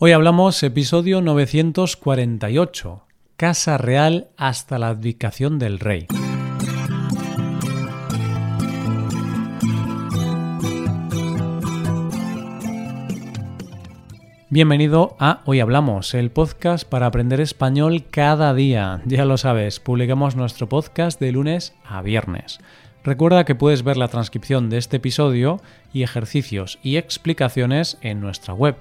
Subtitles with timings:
[0.00, 3.02] Hoy hablamos episodio 948,
[3.36, 6.06] Casa Real hasta la abdicación del rey.
[14.50, 19.02] Bienvenido a Hoy Hablamos, el podcast para aprender español cada día.
[19.04, 22.60] Ya lo sabes, publicamos nuestro podcast de lunes a viernes.
[23.02, 25.60] Recuerda que puedes ver la transcripción de este episodio
[25.92, 28.76] y ejercicios y explicaciones en nuestra web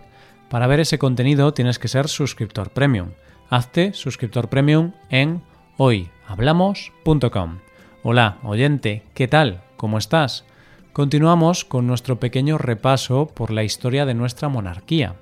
[0.50, 3.10] para ver ese contenido tienes que ser suscriptor premium.
[3.50, 5.42] Hazte suscriptor premium en
[5.78, 7.60] hoyhablamos.com.
[8.04, 9.62] Hola, oyente, ¿qué tal?
[9.76, 10.46] ¿Cómo estás?
[10.94, 15.16] Continuamos con nuestro pequeño repaso por la historia de nuestra monarquía.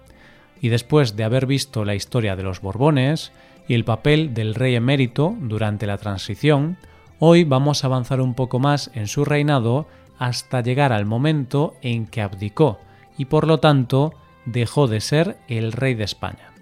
[0.61, 3.31] Y después de haber visto la historia de los Borbones
[3.67, 6.77] y el papel del rey emérito durante la transición,
[7.20, 9.87] hoy vamos a avanzar un poco más en su reinado
[10.17, 12.79] hasta llegar al momento en que abdicó
[13.17, 14.13] y por lo tanto
[14.45, 16.54] dejó de ser el rey de España.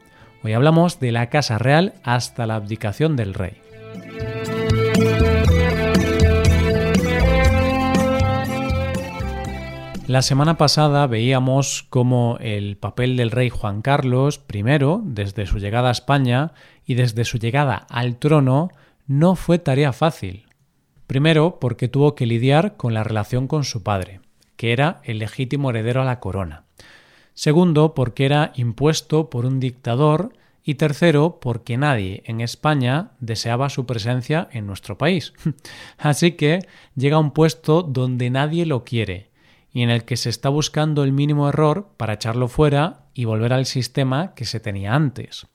[0.43, 3.63] Hoy hablamos de la Casa Real hasta la abdicación del rey.
[10.05, 14.63] La semana pasada veíamos cómo el papel del rey Juan Carlos I,
[15.05, 16.51] desde su llegada a España
[16.85, 18.69] y desde su llegada al trono,
[19.07, 20.45] no fue tarea fácil.
[21.07, 24.19] Primero porque tuvo que lidiar con la relación con su padre,
[24.57, 26.62] que era el legítimo heredero a la corona.
[27.33, 30.33] Segundo, porque era impuesto por un dictador.
[30.65, 35.33] Y tercero, porque nadie en España deseaba su presencia en nuestro país.
[35.97, 39.33] Así que llega a un puesto donde nadie lo quiere
[39.73, 43.51] y en el que se está buscando el mínimo error para echarlo fuera y volver
[43.51, 45.47] al sistema que se tenía antes.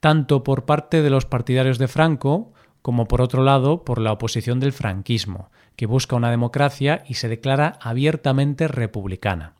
[0.00, 4.60] Tanto por parte de los partidarios de Franco como por otro lado por la oposición
[4.60, 9.56] del franquismo, que busca una democracia y se declara abiertamente republicana.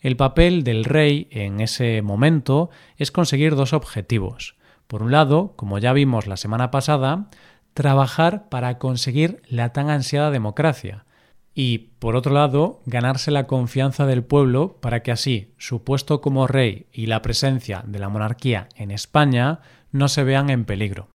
[0.00, 4.56] El papel del rey en ese momento es conseguir dos objetivos.
[4.86, 7.28] Por un lado, como ya vimos la semana pasada,
[7.74, 11.04] trabajar para conseguir la tan ansiada democracia.
[11.54, 16.46] Y, por otro lado, ganarse la confianza del pueblo para que así su puesto como
[16.46, 21.08] rey y la presencia de la monarquía en España no se vean en peligro.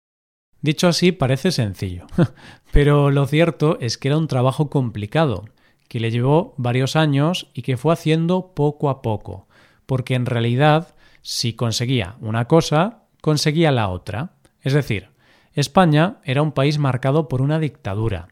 [0.62, 2.06] Dicho así parece sencillo,
[2.72, 5.44] pero lo cierto es que era un trabajo complicado,
[5.90, 9.48] que le llevó varios años y que fue haciendo poco a poco,
[9.86, 14.34] porque en realidad si conseguía una cosa, conseguía la otra.
[14.62, 15.08] Es decir,
[15.52, 18.28] España era un país marcado por una dictadura,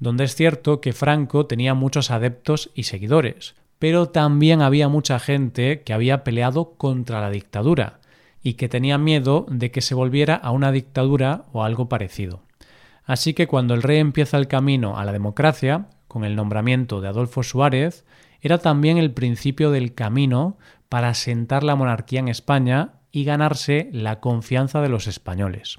[0.00, 5.82] donde es cierto que Franco tenía muchos adeptos y seguidores, pero también había mucha gente
[5.82, 8.00] que había peleado contra la dictadura
[8.42, 12.42] y que tenía miedo de que se volviera a una dictadura o algo parecido.
[13.04, 17.08] Así que cuando el rey empieza el camino a la democracia, con el nombramiento de
[17.08, 18.06] Adolfo Suárez,
[18.40, 20.56] era también el principio del camino
[20.88, 25.78] para asentar la monarquía en España y ganarse la confianza de los españoles.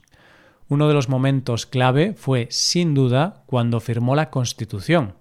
[0.70, 5.16] Uno de los momentos clave fue, sin duda, cuando firmó la Constitución,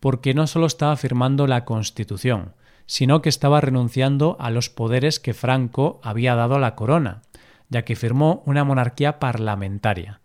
[0.00, 2.52] porque no solo estaba firmando la Constitución,
[2.84, 7.22] sino que estaba renunciando a los poderes que Franco había dado a la corona,
[7.70, 10.20] ya que firmó una monarquía parlamentaria,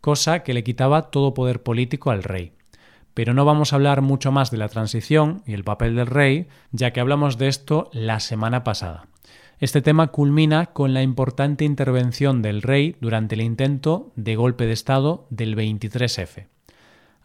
[0.00, 2.52] cosa que le quitaba todo poder político al rey
[3.14, 6.48] pero no vamos a hablar mucho más de la transición y el papel del rey,
[6.72, 9.06] ya que hablamos de esto la semana pasada.
[9.58, 14.72] Este tema culmina con la importante intervención del rey durante el intento de golpe de
[14.72, 16.46] Estado del 23F.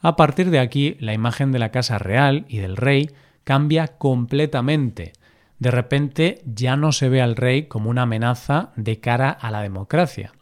[0.02, 3.10] A partir de aquí, la imagen de la Casa Real y del rey
[3.46, 5.14] cambia completamente.
[5.60, 9.62] De repente ya no se ve al rey como una amenaza de cara a la
[9.62, 10.34] democracia.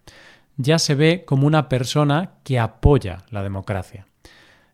[0.57, 4.07] Ya se ve como una persona que apoya la democracia.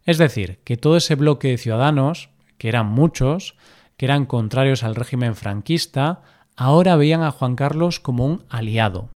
[0.09, 3.55] Es decir, que todo ese bloque de ciudadanos, que eran muchos,
[3.95, 6.23] que eran contrarios al régimen franquista,
[6.57, 9.11] ahora veían a Juan Carlos como un aliado.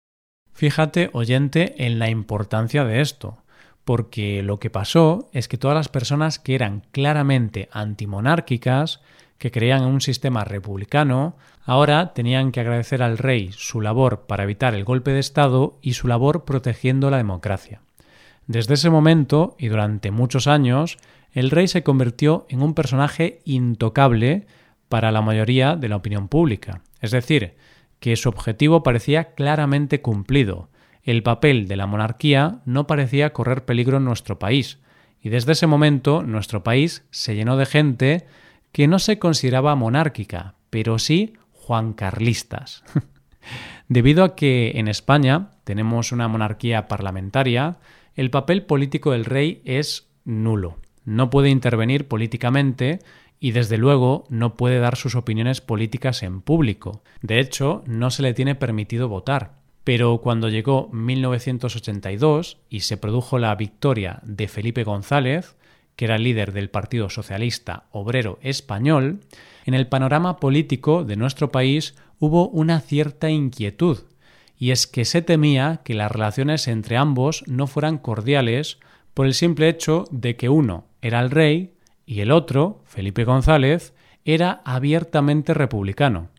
[0.54, 3.40] Fíjate, oyente, en la importancia de esto,
[3.86, 9.02] porque lo que pasó es que todas las personas que eran claramente antimonárquicas,
[9.40, 14.44] que creían en un sistema republicano, ahora tenían que agradecer al rey su labor para
[14.44, 17.82] evitar el golpe de Estado y su labor protegiendo la democracia.
[18.48, 20.98] Desde ese momento y durante muchos años,
[21.32, 24.46] el rey se convirtió en un personaje intocable
[24.90, 26.82] para la mayoría de la opinión pública.
[27.02, 27.56] Es decir,
[28.00, 30.70] que su objetivo parecía claramente cumplido.
[31.04, 34.80] El papel de la monarquía no parecía correr peligro en nuestro país.
[35.22, 38.28] Y desde ese momento nuestro país se llenó de gente
[38.74, 42.84] que no se consideraba monárquica, pero sí juancarlistas.
[43.88, 47.78] Debido a que en España tenemos una monarquía parlamentaria,
[48.16, 50.78] el papel político del rey es nulo.
[51.06, 53.00] no puede intervenir políticamente
[53.40, 57.04] y desde luego no puede dar sus opiniones políticas en público.
[57.22, 59.56] De hecho, no se le tiene permitido votar.
[59.84, 65.58] Pero cuando llegó 1982 y se produjo la victoria de Felipe González,
[65.98, 69.20] que era líder del Partido Socialista Obrero Español,
[69.66, 74.00] en el panorama político de nuestro país hubo una cierta inquietud,
[74.64, 78.80] y es que se temía que las relaciones entre ambos no fueran cordiales
[79.14, 81.74] por el simple hecho de que uno era el rey
[82.06, 83.94] y el otro, Felipe González,
[84.24, 86.30] era abiertamente republicano.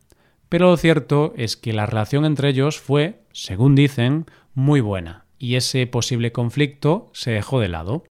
[0.49, 4.25] Pero lo cierto es que la relación entre ellos fue, según dicen,
[4.55, 8.05] muy buena, y ese posible conflicto se dejó de lado.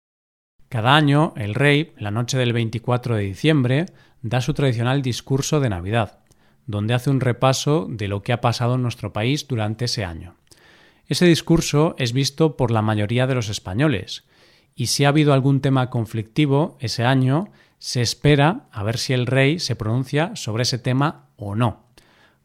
[0.70, 3.86] Cada año, el rey, la noche del 24 de diciembre,
[4.22, 6.20] da su tradicional discurso de Navidad,
[6.66, 10.36] donde hace un repaso de lo que ha pasado en nuestro país durante ese año.
[11.08, 14.24] Ese discurso es visto por la mayoría de los españoles,
[14.76, 19.28] y si ha habido algún tema conflictivo ese año, se espera a ver si el
[19.28, 21.84] rey se pronuncia sobre ese tema o no.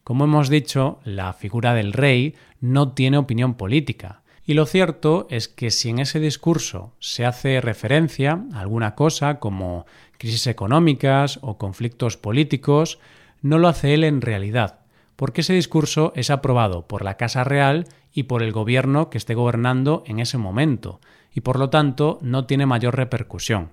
[0.02, 5.46] Como hemos dicho, la figura del rey no tiene opinión política, y lo cierto es
[5.46, 9.84] que si en ese discurso se hace referencia a alguna cosa como
[10.16, 12.98] crisis económicas o conflictos políticos,
[13.42, 14.80] no lo hace él en realidad,
[15.16, 19.34] porque ese discurso es aprobado por la Casa Real y por el gobierno que esté
[19.34, 21.00] gobernando en ese momento,
[21.32, 23.70] y por lo tanto no tiene mayor repercusión.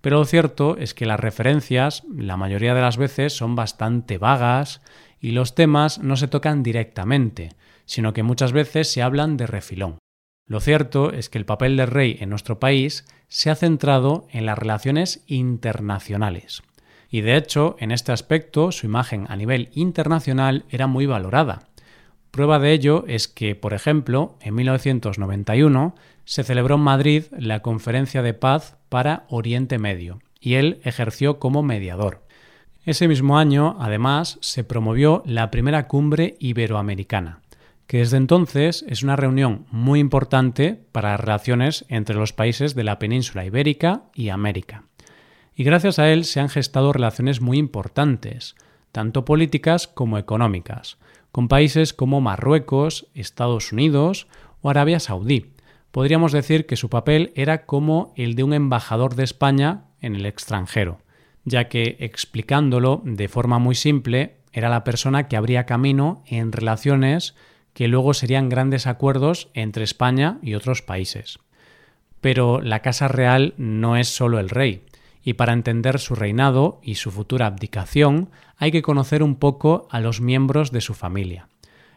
[0.00, 4.80] Pero lo cierto es que las referencias, la mayoría de las veces, son bastante vagas
[5.20, 7.50] y los temas no se tocan directamente,
[7.86, 9.98] sino que muchas veces se hablan de refilón.
[10.46, 14.46] Lo cierto es que el papel del rey en nuestro país se ha centrado en
[14.46, 16.62] las relaciones internacionales.
[17.10, 21.68] Y de hecho, en este aspecto, su imagen a nivel internacional era muy valorada.
[22.30, 25.94] Prueba de ello es que, por ejemplo, en 1991
[26.24, 31.62] se celebró en Madrid la Conferencia de Paz para Oriente Medio, y él ejerció como
[31.62, 32.26] mediador.
[32.84, 37.40] Ese mismo año, además, se promovió la primera cumbre iberoamericana,
[37.86, 42.84] que desde entonces es una reunión muy importante para las relaciones entre los países de
[42.84, 44.84] la península ibérica y América.
[45.56, 48.56] Y gracias a él se han gestado relaciones muy importantes,
[48.92, 50.98] tanto políticas como económicas,
[51.32, 54.28] con países como Marruecos, Estados Unidos
[54.60, 55.52] o Arabia Saudí.
[55.92, 60.26] Podríamos decir que su papel era como el de un embajador de España en el
[60.26, 60.98] extranjero,
[61.44, 67.34] ya que, explicándolo de forma muy simple, era la persona que abría camino en relaciones
[67.72, 71.38] que luego serían grandes acuerdos entre España y otros países.
[72.20, 74.82] Pero la Casa Real no es solo el rey,
[75.26, 79.98] y para entender su reinado y su futura abdicación hay que conocer un poco a
[79.98, 81.48] los miembros de su familia.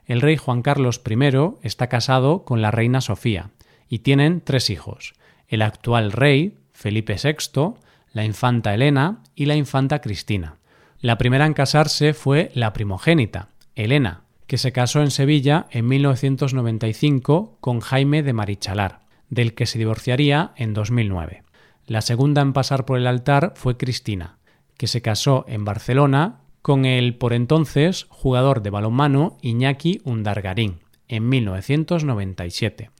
[0.07, 3.51] El rey Juan Carlos I está casado con la reina Sofía
[3.87, 5.13] y tienen tres hijos,
[5.47, 7.75] el actual rey, Felipe VI,
[8.13, 10.55] la infanta Elena y la infanta Cristina.
[10.99, 17.59] La primera en casarse fue la primogénita, Elena, que se casó en Sevilla en 1995
[17.61, 21.43] con Jaime de Marichalar, del que se divorciaría en 2009.
[21.89, 24.37] La segunda en pasar por el altar fue Cristina,
[24.77, 31.27] que se casó en Barcelona con el por entonces jugador de balonmano Iñaki Undargarín en
[31.27, 32.91] 1997.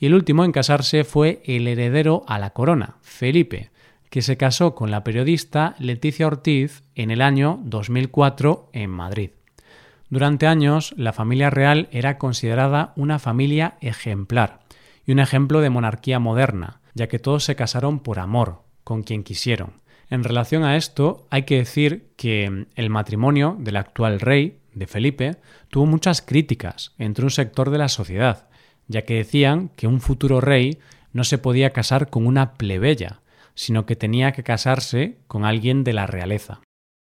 [0.00, 3.70] Y el último en casarse fue el heredero a la corona, Felipe,
[4.10, 9.30] que se casó con la periodista Leticia Ortiz en el año 2004 en Madrid.
[10.10, 14.58] Durante años, la familia real era considerada una familia ejemplar
[15.06, 19.22] y un ejemplo de monarquía moderna, ya que todos se casaron por amor, con quien
[19.22, 19.82] quisieron.
[20.10, 25.36] En relación a esto, hay que decir que el matrimonio del actual rey, de Felipe,
[25.68, 28.48] tuvo muchas críticas entre un sector de la sociedad,
[28.86, 30.78] ya que decían que un futuro rey
[31.12, 33.20] no se podía casar con una plebeya,
[33.54, 36.60] sino que tenía que casarse con alguien de la realeza.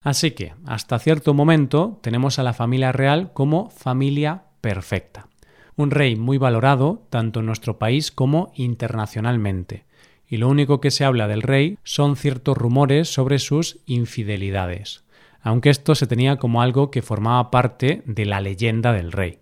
[0.03, 5.29] Así que, hasta cierto momento, tenemos a la familia real como familia perfecta.
[5.77, 9.85] Un rey muy valorado tanto en nuestro país como internacionalmente.
[10.29, 15.05] Y lo único que se habla del rey son ciertos rumores sobre sus infidelidades,
[15.43, 19.39] aunque esto se tenía como algo que formaba parte de la leyenda del rey.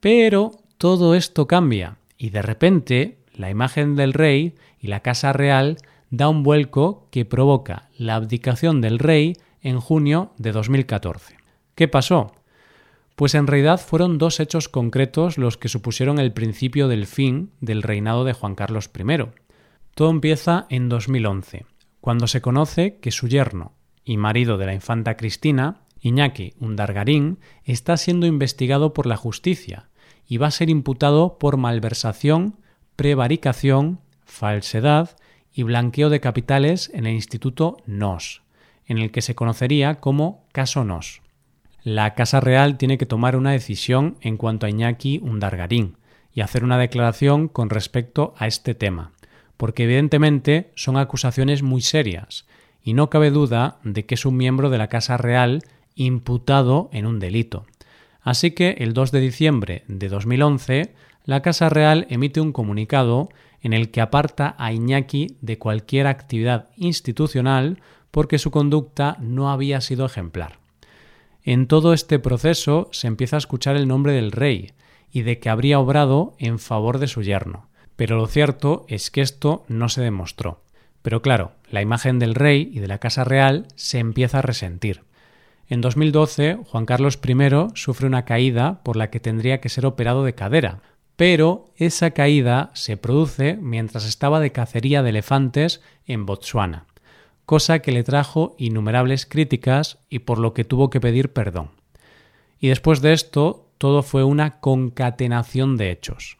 [0.00, 5.78] Pero todo esto cambia y de repente la imagen del rey y la casa real
[6.10, 11.36] da un vuelco que provoca la abdicación del rey en junio de 2014.
[11.74, 12.32] ¿Qué pasó?
[13.22, 17.84] Pues en realidad fueron dos hechos concretos los que supusieron el principio del fin del
[17.84, 19.26] reinado de Juan Carlos I.
[19.94, 21.66] Todo empieza en 2011,
[22.00, 27.96] cuando se conoce que su yerno y marido de la infanta Cristina, Iñaki Undargarín, está
[27.96, 29.88] siendo investigado por la justicia
[30.26, 32.58] y va a ser imputado por malversación,
[32.96, 35.16] prevaricación, falsedad
[35.52, 38.42] y blanqueo de capitales en el Instituto NOS,
[38.84, 41.21] en el que se conocería como Caso NOS.
[41.84, 45.96] La Casa Real tiene que tomar una decisión en cuanto a Iñaki Undargarín
[46.32, 49.10] y hacer una declaración con respecto a este tema,
[49.56, 52.46] porque evidentemente son acusaciones muy serias
[52.84, 55.64] y no cabe duda de que es un miembro de la Casa Real
[55.96, 57.66] imputado en un delito.
[58.20, 63.28] Así que el 2 de diciembre de 2011, la Casa Real emite un comunicado
[63.60, 67.80] en el que aparta a Iñaki de cualquier actividad institucional
[68.12, 70.61] porque su conducta no había sido ejemplar.
[71.44, 74.72] En todo este proceso se empieza a escuchar el nombre del rey
[75.10, 77.68] y de que habría obrado en favor de su yerno.
[77.96, 80.62] Pero lo cierto es que esto no se demostró.
[81.02, 85.02] Pero claro, la imagen del rey y de la Casa Real se empieza a resentir.
[85.68, 87.34] En 2012, Juan Carlos I
[87.74, 90.80] sufre una caída por la que tendría que ser operado de cadera,
[91.16, 96.86] pero esa caída se produce mientras estaba de cacería de elefantes en Botsuana
[97.46, 101.70] cosa que le trajo innumerables críticas y por lo que tuvo que pedir perdón.
[102.58, 106.38] Y después de esto, todo fue una concatenación de hechos.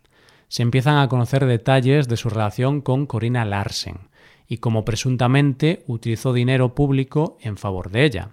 [0.49, 4.11] Se empiezan a conocer detalles de su relación con Corina Larsen
[4.47, 8.31] y cómo presuntamente utilizó dinero público en favor de ella.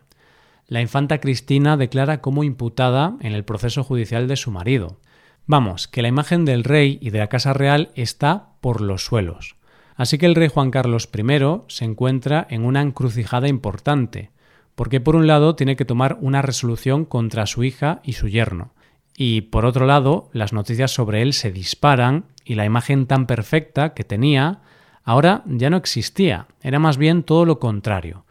[0.67, 4.99] La infanta Cristina declara como imputada en el proceso judicial de su marido.
[5.47, 9.55] Vamos, que la imagen del rey y de la Casa Real está por los suelos.
[9.99, 14.31] Así que el rey Juan Carlos I se encuentra en una encrucijada importante,
[14.75, 18.71] porque por un lado tiene que tomar una resolución contra su hija y su yerno,
[19.17, 23.93] y por otro lado las noticias sobre él se disparan y la imagen tan perfecta
[23.93, 24.61] que tenía
[25.03, 28.23] ahora ya no existía, era más bien todo lo contrario,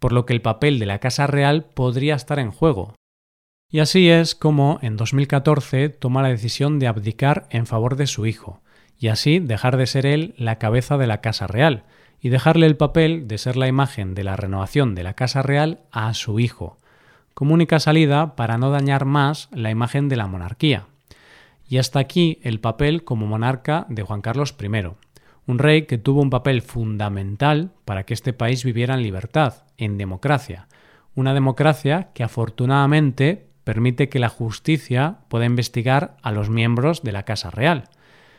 [0.00, 2.96] por lo que el papel de la Casa Real podría estar en juego.
[3.70, 8.26] Y así es como en 2014 toma la decisión de abdicar en favor de su
[8.26, 8.60] hijo,
[8.98, 11.84] y así dejar de ser él la cabeza de la Casa Real
[12.20, 15.80] y dejarle el papel de ser la imagen de la renovación de la Casa Real
[15.90, 16.78] a su hijo,
[17.34, 20.86] como única salida para no dañar más la imagen de la monarquía.
[21.68, 24.68] Y hasta aquí el papel como monarca de Juan Carlos I,
[25.46, 29.98] un rey que tuvo un papel fundamental para que este país viviera en libertad, en
[29.98, 30.68] democracia,
[31.14, 37.24] una democracia que afortunadamente permite que la justicia pueda investigar a los miembros de la
[37.24, 37.84] Casa Real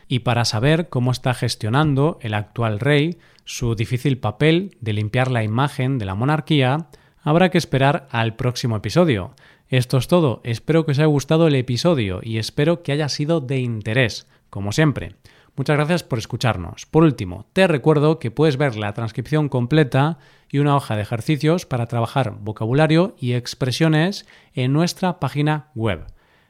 [0.08, 5.44] y para saber cómo está gestionando el actual rey su difícil papel de limpiar la
[5.44, 6.88] imagen de la monarquía,
[7.22, 9.34] habrá que esperar al próximo episodio.
[9.68, 13.40] Esto es todo, espero que os haya gustado el episodio y espero que haya sido
[13.40, 15.16] de interés, como siempre.
[15.56, 16.84] Muchas gracias por escucharnos.
[16.84, 20.18] Por último, te recuerdo que puedes ver la transcripción completa
[20.50, 26.04] y una hoja de ejercicios para trabajar vocabulario y expresiones en nuestra página web.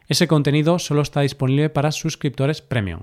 [0.09, 3.03] Ese contenido solo está disponible para suscriptores premium.